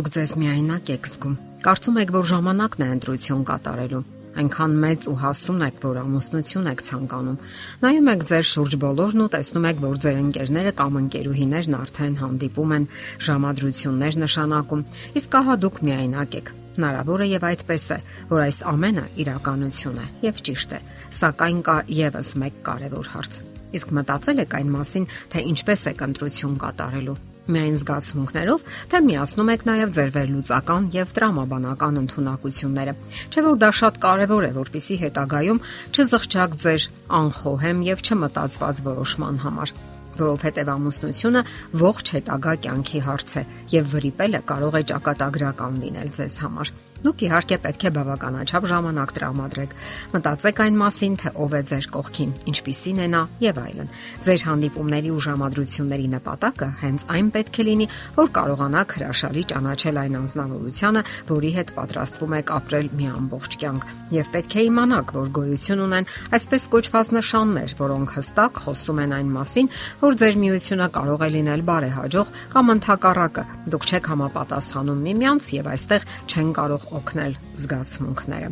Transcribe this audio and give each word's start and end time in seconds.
Դուք 0.00 0.08
ձեզ 0.14 0.32
միայնակ 0.40 0.90
եք 0.94 1.06
զգում։ 1.10 1.32
Կարծում 1.60 1.96
եք, 2.00 2.10
որ 2.14 2.22
ժամանակն 2.30 2.82
է 2.84 2.86
ընտրություն 2.94 3.42
կատարելու։ 3.50 3.98
Այնքան 4.40 4.76
մեծ 4.80 5.08
ու 5.10 5.16
հասուն 5.20 5.64
եք, 5.66 5.82
որ 5.84 5.98
ամուսնություն 6.00 6.70
եք 6.70 6.84
ցանկանում։ 6.86 7.36
Նայում 7.84 8.08
եք 8.12 8.24
ձեր 8.30 8.46
շուրջ 8.50 8.76
բոլորն 8.80 9.20
ու 9.20 9.28
տեսնում 9.36 9.66
եք, 9.68 9.82
որ 9.84 10.00
ձեր 10.00 10.16
ընկերները 10.22 10.72
կամ 10.80 10.96
ընկերուհիներն 11.02 11.76
արդեն 11.80 12.16
հանդիպում 12.16 12.72
են, 12.80 12.86
ժամադրություններ 13.28 14.18
նշանակում, 14.24 14.84
իսկ 15.20 15.36
ահա 15.36 15.56
դուք 15.68 15.80
միայնակ 15.84 16.36
եք։ 16.40 16.52
Հնարավոր 16.80 17.20
է 17.20 17.26
եւ 17.36 17.48
այդպես 17.50 17.84
է, 17.92 17.98
որ 18.32 18.44
այս 18.48 18.60
ամենը 18.72 19.04
իրականություն 19.20 20.00
է 20.00 20.06
եւ 20.30 20.44
ճիշտ 20.48 20.78
է, 20.80 20.84
սակայն 21.20 21.60
կա 21.68 21.76
եւս 22.00 22.36
մեկ 22.40 22.62
կարևոր 22.70 23.12
հարց։ 23.20 23.42
Իսկ 23.76 23.98
մտածել 24.00 24.46
եք 24.48 24.56
այն 24.62 24.72
մասին, 24.80 25.10
թե 25.34 25.44
ինչպես 25.50 25.84
եք 25.92 26.08
ընտրություն 26.08 26.56
կատարելու 26.64 27.20
միայն 27.50 27.76
զգացմունքներով, 27.80 28.64
թե 28.90 29.00
միացնում 29.06 29.52
եք 29.54 29.64
նաև 29.70 29.94
ձեր 29.96 30.10
վերլուծական 30.16 30.88
եւ 30.96 31.14
տրամաբանական 31.16 32.00
ընտունակությունները։ 32.00 32.94
Չէ՞ 33.30 33.44
որ 33.46 33.56
դա 33.64 33.70
շատ 33.80 34.00
կարեւոր 34.04 34.44
է, 34.50 34.52
որpիսի 34.60 34.98
հետագայում 35.04 35.62
չզղջակ 35.94 36.58
ձեր 36.64 36.88
անխոհեմ 37.20 37.82
եւ 37.90 38.04
չմտածված 38.10 38.84
որոշման 38.90 39.42
համար 39.46 39.74
որովհետև 40.20 40.70
ամուսնությունը 40.74 41.42
ողջ 41.80 42.12
հետագա 42.16 42.54
կյանքի 42.66 43.02
հարց 43.08 43.34
է 43.40 43.46
եւ 43.78 43.90
վրիպելը 43.94 44.44
կարող 44.52 44.78
է 44.82 44.84
ճակատագրական 44.92 45.82
լինել 45.86 46.14
ձեզ 46.20 46.40
համար։ 46.44 46.76
Դուք 47.00 47.22
իհարկե 47.24 47.56
պետք 47.64 47.84
է 47.88 47.90
բավականաչափ 47.96 48.64
ժամանակ 48.70 49.12
տրամադրեք։ 49.16 49.70
Մտածեք 50.12 50.58
այն 50.60 50.74
մասին, 50.80 51.14
թե 51.20 51.30
ով 51.40 51.54
է 51.56 51.60
ձեր 51.70 51.86
կողքին, 51.94 52.32
ինչպիսին 52.50 52.98
է 53.00 53.06
նա 53.14 53.22
եւ 53.40 53.60
այլն։ 53.60 53.88
Ձեր 54.20 54.44
հանդիպումների 54.50 55.10
ու 55.16 55.22
ժամադրությունների 55.24 56.08
նպատակը 56.14 56.68
հենց 56.80 57.04
այն 57.16 57.30
պետք 57.36 57.56
է 57.60 57.64
լինի, 57.70 57.86
որ 58.20 58.28
կարողանաք 58.36 58.94
հրաշալի 59.00 59.44
ճանաչել 59.50 60.00
այն 60.00 60.18
անznավորությունը, 60.20 61.02
որի 61.30 61.50
հետ 61.56 61.72
պատրաստվում 61.80 62.36
եք 62.40 62.52
ապրել 62.60 62.90
մի 63.00 63.06
ամբողջ 63.16 63.56
կյանք։ 63.64 63.88
Եվ 64.20 64.30
պետք 64.36 64.52
է 64.60 64.64
իմանաք, 64.68 65.14
որ 65.16 65.32
գոյություն 65.40 65.82
ունեն 65.88 66.10
այսպես 66.36 66.68
կոչված 66.74 67.12
նշաններ, 67.16 67.74
որոնք 67.80 68.14
հստակ 68.20 68.62
խոսում 68.66 69.00
են 69.00 69.16
այն 69.20 69.32
մասին, 69.40 69.70
որ 70.04 70.20
ձեր 70.20 70.38
միությունը 70.44 70.88
կարող 71.00 71.20
է 71.20 71.30
լինել 71.40 71.64
բարեհաջող 71.70 72.32
կամ 72.50 72.72
ընդհակառակը։ 72.74 73.44
Դուք 73.70 73.88
չեք 73.90 74.10
համապատասխանում 74.10 75.04
միմյանց 75.06 75.50
եւ 75.60 75.70
այստեղ 75.70 76.08
չեն 76.30 76.50
կարող 76.60 76.89
օգնել 76.98 77.34
զգացմունքները։ 77.60 78.50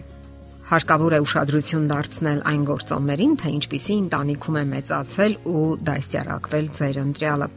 Հարկավոր 0.69 1.15
է 1.17 1.19
ուշադրություն 1.25 1.85
դարձնել 1.89 2.41
այն 2.51 2.65
գործոններին, 2.69 3.37
թե 3.41 3.53
ինչպիսի 3.59 3.95
ընտանիքում 4.05 4.59
է 4.59 4.65
մեծացել 4.73 5.37
ու 5.49 5.63
դաստիարակվել 5.89 6.67
ձեր 6.79 7.01
ընտրյալը։ 7.09 7.49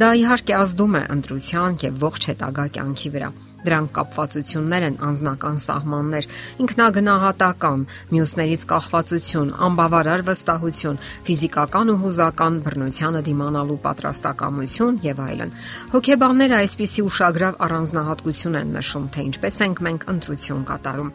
Դա 0.00 0.08
իհարկե 0.16 0.54
ազդում 0.56 0.94
է 0.96 1.00
ընտրության 1.12 1.74
եւ 1.82 1.96
ողջ 2.00 2.26
հետագա 2.30 2.62
կյանքի 2.76 3.10
վրա։ 3.12 3.26
Դրանք 3.62 3.90
կապվածություններ 3.96 4.84
են 4.88 4.94
անznական 5.06 5.58
սահմաններ, 5.62 6.28
ինքնագնահատական, 6.64 7.84
մյուսներից 8.10 8.64
կախվածություն, 8.72 9.52
անբավարար 9.68 10.24
վստահություն, 10.28 11.00
ֆիզիկական 11.28 11.92
ու 11.92 11.98
հուզական 12.02 12.56
բռնությանը 12.66 13.22
դիմանալու 13.28 13.80
պատրաստակամություն 13.86 15.02
եւ 15.06 15.20
այլն։ 15.28 15.54
Հոգեբանները 15.92 16.56
այսպիսի 16.62 17.06
ուշագրավ 17.12 17.60
առանձնահատկություն 17.68 18.58
են 18.62 18.74
նշում, 18.80 19.12
թե 19.12 19.28
ինչպես 19.28 19.60
ենք 19.68 19.84
մենք 19.88 20.08
ընտրություն 20.16 20.66
կատարում 20.72 21.14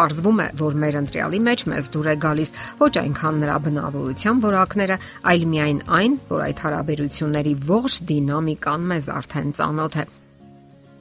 Պարզվում 0.00 0.38
է, 0.40 0.44
որ 0.56 0.76
մեր 0.80 0.96
ընտրյալի 0.96 1.38
մեջ 1.44 1.62
մեզ 1.68 1.88
դուր 1.92 2.06
է 2.08 2.12
գալիս 2.24 2.52
ոչ 2.78 2.92
այնքան 3.00 3.40
նրա 3.42 3.56
բնավորության 3.66 4.38
որակները, 4.46 4.96
այլ 5.28 5.42
միայն 5.50 5.80
այն, 5.98 6.14
որ 6.30 6.44
այդ 6.46 6.62
հարաբերությունների 6.64 7.52
ողջ 7.68 7.98
դինամիկան 8.08 8.86
մեզ 8.94 9.08
արդեն 9.20 9.50
ծանոթ 9.60 9.98
է։ 10.00 10.04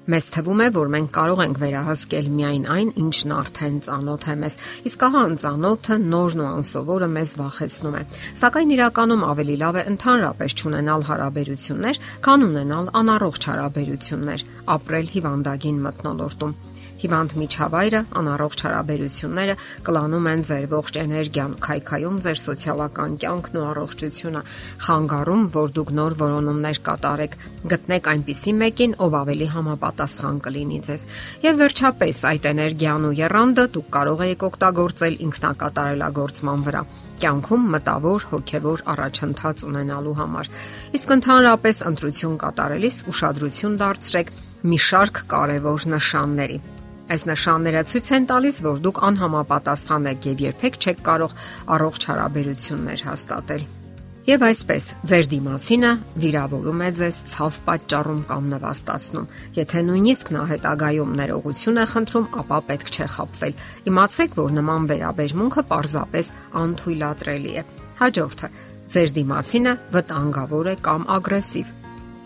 Մեզ 0.10 0.28
թվում 0.36 0.62
է, 0.66 0.68
որ 0.76 0.92
մենք 0.96 1.10
կարող 1.16 1.42
ենք 1.46 1.62
վերահսկել 1.62 2.28
միայն 2.34 2.66
այն, 2.76 2.92
ինչն 3.04 3.34
արդեն 3.40 3.76
ծանոթ 3.88 4.26
է 4.26 4.36
մեզ, 4.44 4.58
իսկ 4.90 5.06
ահա 5.08 5.22
անծանոթը 5.30 5.98
նորն 6.10 6.42
ու 6.44 6.50
անսովորը 6.50 7.10
մեզ 7.16 7.34
վախեցնում 7.40 7.98
է։ 8.00 8.02
Սակայն 8.42 8.74
իրականում 8.76 9.24
ավելի 9.30 9.56
լավ 9.64 9.80
է 9.80 9.84
ընդհանրապես 9.94 10.58
ճանաչել 10.60 11.06
հարաբերություններ, 11.14 12.02
քան 12.26 12.48
ունենալ 12.50 12.92
անառողջ 13.00 13.48
հարաբերություններ, 13.54 14.46
ապրել 14.76 15.14
հիվանդագին 15.14 15.82
մտնոլորտում։ 15.88 16.58
Հիվանդ 17.00 17.36
միջավայրը, 17.40 18.02
անառողջ 18.20 18.64
հարաբերությունները 18.66 19.56
կլանում 19.88 20.30
են 20.30 20.42
ձեր 20.50 20.66
ողջ 20.74 21.00
էներգիան, 21.04 21.54
քայքայում 21.66 22.18
ձեր 22.26 22.40
սոցիալական 22.44 23.18
կյանքն 23.24 23.60
ու 23.60 23.66
առողջությունը, 23.70 24.42
խանգարում, 24.86 25.44
որ 25.56 25.74
դուք 25.80 25.94
նոր 26.00 26.18
որոնումներ 26.20 26.82
կատարեք, 26.90 27.38
գտնեք 27.74 28.10
այնպիսի 28.14 28.54
մեկին, 28.60 28.96
ով 29.00 29.20
ավելի 29.20 29.48
համապատասխան 29.56 30.42
կլինի 30.50 30.80
ձեզ։ 30.90 31.06
Եվ 31.50 31.62
վերջապես 31.64 32.24
այդ 32.30 32.50
էներգիան 32.54 33.08
ու 33.10 33.16
երանդը 33.20 33.66
դուք 33.80 33.88
կարող 34.00 34.26
եք 34.30 34.50
օգտագործել 34.50 35.22
ինքնակատարելագործման 35.30 36.68
վրա 36.70 36.84
կյանքում 37.20 37.64
մտավոր 37.74 38.26
հոգևոր 38.32 38.84
առաջընթաց 38.94 39.64
ունենալու 39.68 40.16
համար։ 40.22 40.52
Իսկ 41.00 41.14
ընդհանրապես 41.18 41.84
ընտրություն 41.92 42.40
կատարելիս 42.46 43.04
ուշադրություն 43.12 43.80
դարձրեք 43.84 44.36
մի 44.72 44.84
շարք 44.90 45.24
կարևոր 45.36 45.90
նշանների։ 46.00 46.60
Այս 47.10 47.24
նշանները 47.26 47.82
ցույց 47.90 48.08
են 48.16 48.26
տալիս, 48.30 48.58
որ 48.70 48.80
դուք 48.86 48.98
անհամապատասխան 49.08 50.08
եք 50.14 50.26
եւ 50.30 50.42
երբեք 50.46 50.76
չեք 50.78 51.00
կարող 51.10 51.32
առողջ 51.74 52.06
հարաբերություններ 52.10 53.06
հաստատել։ 53.10 53.64
Եվ 54.30 54.44
այսպես, 54.46 54.88
ձեր 55.10 55.28
դիմացինը 55.32 55.92
վիրավորում 56.22 56.82
է 56.86 56.90
ձեզ 57.00 57.22
ցավ 57.32 57.56
պատճառում 57.66 58.20
կամ 58.30 58.50
նվաստացնում։ 58.52 59.30
Եթե 59.58 59.82
նույնիսկ 59.90 60.32
նա 60.36 60.44
հետագայում 60.52 61.16
ներողություն 61.18 61.82
է 61.82 61.86
խնդրում, 61.96 62.28
ապա 62.44 62.60
պետք 62.70 62.94
չէ 62.94 63.08
խապվել։ 63.16 63.58
Իմացեք, 63.90 64.38
որ 64.44 64.56
նման 64.60 64.88
վերաբերմունքը 64.94 65.66
պարզապես 65.74 66.32
անթույլատրելի 66.62 67.58
է։ 67.58 67.66
Հաջորդը, 68.06 68.54
ձեր 68.94 69.18
դիմացինը 69.18 69.74
վտանգավոր 69.98 70.70
է 70.70 70.76
կամ 70.86 71.10
ագրեսիվ 71.18 71.79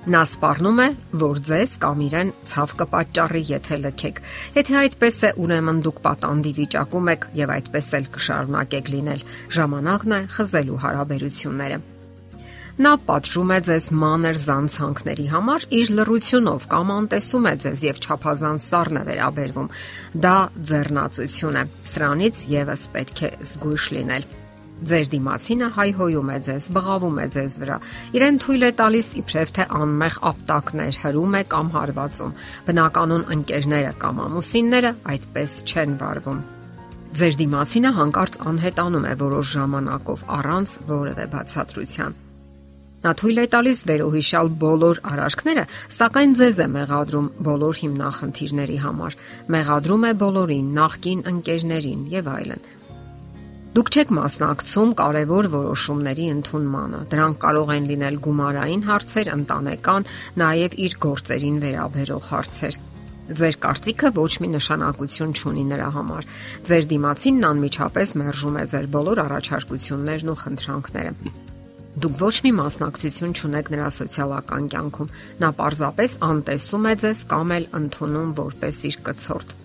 Նա 0.04 0.20
սպառնում 0.28 0.80
է, 0.84 0.86
որ 1.16 1.38
ձեզ 1.48 1.74
կամ 1.80 2.00
իրեն 2.04 2.32
ցավ 2.50 2.72
կպատճառի, 2.82 3.42
եթե 3.54 3.78
լքեք։ 3.84 4.18
Եթե 4.58 4.76
այդպես 4.82 5.20
է, 5.24 5.30
ուրեմն 5.40 5.80
դուք 5.86 6.02
պատանդի 6.04 6.52
վիճակում 6.58 7.08
եք 7.14 7.28
եւ 7.40 7.54
այդպես 7.56 7.88
էլ 8.00 8.10
կշարունակեք 8.18 8.92
լինել։ 8.98 9.24
Ժամանակն 9.60 10.18
է 10.18 10.20
խզելու 10.36 10.82
հարաբերությունները։ 10.84 11.80
Նա 12.84 12.94
պատժում 13.08 13.52
է 13.54 13.62
ձեզ 13.70 13.90
մանր 14.04 14.38
զանցանքների 14.44 15.28
համար 15.32 15.66
իր 15.80 15.96
լրությունով 16.04 16.70
կամ 16.74 16.96
անտեսում 17.00 17.50
է 17.54 17.58
ձեզ 17.64 17.88
եւ 17.88 18.04
չափազանց 18.04 18.68
սառն 18.68 19.00
է 19.00 19.08
վերաբերվում։ 19.14 19.74
Դա 20.26 20.38
ձեռնացություն 20.74 21.60
է։ 21.64 21.68
Սրանից 21.96 22.48
եւս 22.60 22.88
պետք 22.98 23.28
է 23.30 23.36
զգույշ 23.54 23.92
լինել։ 23.94 24.43
Ձեր 24.84 25.10
դիմացինը 25.14 25.68
հայհոյում 25.78 26.30
է 26.34 26.38
ձեզ, 26.44 26.66
բղավում 26.76 27.20
է 27.24 27.28
ձեզ 27.34 27.54
վրա։ 27.62 27.76
Իրեն 28.18 28.40
թույլ 28.44 28.66
է 28.68 28.72
տալիս 28.80 29.08
իբրև 29.22 29.54
թե 29.56 29.66
անմեղ 29.80 30.18
ապտակներ 30.30 30.98
հրում 31.04 31.38
է 31.40 31.44
կամ 31.54 31.70
հարվածում։ 31.76 32.34
Բնականon 32.68 33.24
ընկերները 33.38 33.94
կամ 34.04 34.20
ամուսինները 34.26 34.92
այդպես 35.14 35.56
չեն 35.72 35.96
վարվում։ 36.04 36.44
Ձեր 37.14 37.40
դիմացինը 37.44 37.94
հանկարծ 38.02 38.38
անհետանում 38.52 39.08
է 39.08 39.16
որոշ 39.24 39.56
ժամանակով 39.56 40.28
առանց 40.42 40.76
որևէ 40.92 41.26
բացատրության։ 41.32 42.22
Նա 43.04 43.12
թույլ 43.20 43.40
է 43.44 43.46
տալիս 43.54 43.80
վերոհիշալ 43.88 44.50
բոլոր 44.64 45.00
արարքները, 45.12 45.64
սակայն 45.96 46.38
ձեզ 46.40 46.60
է 46.64 46.68
մեղադրում 46.76 47.28
բոլոր 47.48 47.80
հիմնախնդիրների 47.84 48.78
համար։ 48.84 49.18
Մեղադրում 49.56 50.08
է 50.08 50.14
բոլորին, 50.24 50.70
նախկին 50.80 51.28
ընկերներին 51.34 52.08
եւ 52.16 52.32
այլն։ 52.34 52.72
Դուք 53.74 53.88
չեք 53.90 54.10
մասնակցում 54.14 54.90
կարևոր 55.00 55.48
որոշումների 55.50 56.26
ընդունմանը։ 56.30 56.98
Դրանք 57.10 57.38
կարող 57.42 57.72
են 57.74 57.88
լինել 57.90 58.18
գումարային 58.28 58.84
հարցեր, 58.86 59.32
ընտանեկան, 59.34 60.06
նաև 60.42 60.76
իր 60.86 60.96
գործերին 61.06 61.58
վերաբերող 61.64 62.28
հարցեր։ 62.30 62.78
Ձեր 63.40 63.58
կարծիքը 63.64 64.12
ոչ 64.20 64.32
մի 64.44 64.52
նշանակություն 64.54 65.34
չունի 65.34 65.66
նրա 65.72 65.90
համար։ 65.98 66.30
Ձեր 66.70 66.88
դիմացինն 66.94 67.50
անմիջապես 67.50 68.16
մերժում 68.22 68.62
է 68.62 68.68
ձեր 68.76 68.88
բոլոր 68.94 69.24
առաջարկություններն 69.26 70.32
ու 70.34 70.40
խնդրանքները։ 70.44 71.34
Դուք 72.04 72.16
ոչ 72.22 72.36
մի 72.46 72.54
մասնակցություն 72.62 73.36
չունեք 73.42 73.74
նրա 73.74 73.90
սոցիալական 73.98 74.70
կյանքում։ 74.76 75.12
Նա 75.42 75.52
պարզապես 75.64 76.18
անտեսում 76.30 76.90
է 76.94 76.96
ձեզ 77.06 77.28
կամ 77.34 77.58
էլ 77.58 77.70
ընդունում 77.82 78.34
որպես 78.44 78.88
իր 78.94 79.04
կցորդ։ 79.10 79.62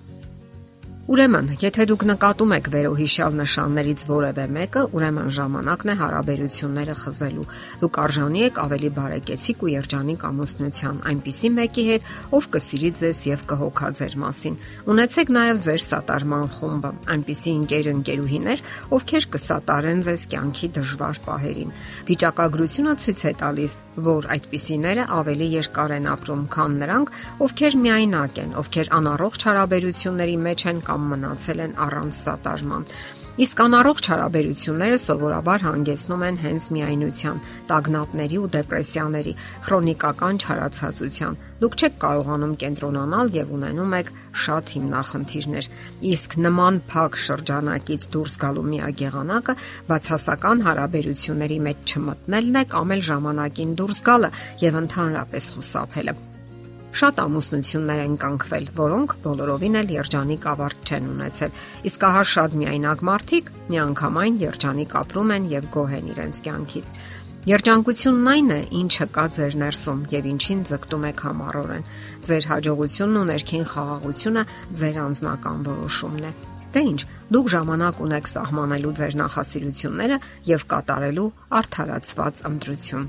Ուրեմն, 1.09 1.47
եթե 1.57 1.85
դուք 1.89 2.03
նկատում 2.05 2.51
եք 2.53 2.67
վերոհիշյալ 2.69 3.37
նշաններից 3.39 4.03
որևէ 4.11 4.43
մեկը, 4.53 4.81
ուրեմն 4.93 5.31
ժամանակն 5.33 5.89
է 5.89 5.95
հարաբերությունները 6.01 6.97
խզելու։ 7.01 7.45
Դուք 7.81 7.99
արժանի 8.03 8.43
եք 8.45 8.61
ավելի 8.61 8.91
բարեկեցիկ 8.99 9.65
ու 9.65 9.71
երջանիկ 9.73 10.27
ամուսնության, 10.29 10.99
այնպիսի 11.09 11.51
մեկի 11.57 11.85
հետ, 11.89 12.11
ով 12.37 12.49
կսիրի 12.53 12.91
ձեզ 13.01 13.23
եւ 13.25 13.45
կհոգա 13.49 13.89
ձեր 13.97 14.19
մասին։ 14.21 14.59
Ունեցեք 14.93 15.33
նաեւ 15.39 15.63
ձեր 15.65 15.83
սատարման 15.89 16.47
խումբը, 16.59 16.93
այնպիսի 17.17 17.51
ընկեր 17.57 17.89
ընկերուհիներ, 17.89 18.63
ովքեր 18.99 19.29
կսատարեն 19.33 20.05
ձեզ 20.05 20.23
կյանքի 20.29 20.69
դժվար 20.77 21.23
պահերին։ 21.25 21.73
Վիճակագրությունը 22.13 22.95
ցույց 23.09 23.25
է 23.25 23.33
տալիս, 23.49 23.73
որ 24.09 24.29
այդպիսիները 24.37 25.09
ավելի 25.19 25.49
երկար 25.57 25.97
են 25.99 26.13
ապրում, 26.13 26.45
քան 26.53 26.79
նրանք, 26.85 27.13
ովքեր 27.49 27.79
միայնակ 27.89 28.41
են, 28.45 28.55
ովքեր 28.59 28.93
անառողջ 28.99 29.49
հարաբերությունների 29.49 30.37
մեջ 30.49 30.67
են 30.69 30.81
կամ 30.89 30.98
մնացել 31.13 31.65
են 31.69 31.79
առանց 31.87 32.21
սատարման։ 32.25 32.91
Իսկ 33.39 33.61
անառողջ 33.63 34.07
հարաբերությունները 34.11 34.97
սովորաբար 34.99 35.63
հանգեցնում 35.63 36.23
են 36.27 36.39
հենց 36.43 36.65
միայնության, 36.75 37.37
տագնապների 37.69 38.39
ու 38.43 38.49
դեպրեսիաների, 38.57 39.35
քրոնիկական 39.67 40.41
չարացածության։ 40.43 41.37
Դուք 41.63 41.77
չեք 41.79 41.95
կարողանում 42.03 42.57
կենտրոնանալ 42.63 43.31
եւ 43.39 43.53
ունենում 43.59 43.95
եք 43.99 44.11
շատ 44.43 44.73
հիմնախնդիրներ։ 44.75 45.69
Իսկ 46.11 46.37
նման 46.49 46.81
փակ 46.91 47.19
շրջանակից 47.29 48.09
դուրս 48.19 48.39
գալու 48.43 48.67
միակ 48.75 49.05
եղանակը 49.07 49.57
բացասական 49.91 50.65
հարաբերությունների 50.67 51.61
մեջ 51.69 51.95
չմտնելն 51.95 52.59
է 52.59 52.65
կամ 52.75 52.97
էլ 52.99 53.07
ժամանակին 53.13 53.79
դուրս 53.83 54.03
գալը 54.11 54.33
եւ 54.67 54.83
ընդհանրապես 54.83 55.53
խուսափելը։ 55.55 56.28
Շատ 56.89 57.19
ամուսնություններ 57.21 58.01
են 58.05 58.15
կանգվել, 58.23 58.67
որոնք 58.79 59.15
բոլորովին 59.25 59.79
էլ 59.79 59.91
երջանիկ 59.93 60.47
ավարտ 60.53 60.89
չեն 60.89 61.09
ունեցել։ 61.13 61.59
Իսկ 61.89 62.07
ահա 62.09 62.23
շատ 62.33 62.57
միայնակ 62.63 63.03
մարդիկ 63.09 63.51
միանգամայն 63.69 64.39
երջանիկ 64.43 64.97
ապրում 65.03 65.33
են 65.37 65.49
եւ 65.53 65.69
գոհ 65.77 65.93
են 65.99 66.09
իրենց 66.17 66.41
կյանքից։ 66.49 66.93
Երջանկությունն 67.49 68.27
այն 68.33 68.51
է, 68.53 68.59
ինչը 68.79 69.07
կա 69.15 69.25
ձեր 69.37 69.55
ներսում 69.63 70.01
եւ 70.13 70.27
ինչին 70.33 70.65
ձգտում 70.69 71.07
եք 71.09 71.23
համառորեն։ 71.29 71.87
Ձեր 72.29 72.49
հաջողությունն 72.51 73.21
ու 73.21 73.29
ներքին 73.29 73.65
խաղաղությունը 73.73 74.43
ձեր 74.81 74.99
անձնական 75.05 75.63
որոշումն 75.69 76.27
է։ 76.29 76.33
Դե 76.75 76.83
ինչ, 76.89 77.01
դուք 77.33 77.49
ժամանակ 77.55 78.03
ունեք 78.05 78.29
սահմանելու 78.35 78.93
ձեր 78.99 79.17
նախասիրությունները 79.23 80.21
եւ 80.51 80.67
կատարելու 80.75 81.31
արդարացված 81.63 82.45
ընտրություն։ 82.53 83.09